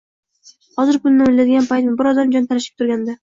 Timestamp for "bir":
2.01-2.11